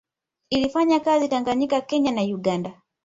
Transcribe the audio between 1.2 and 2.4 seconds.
Tanganyika Kenya na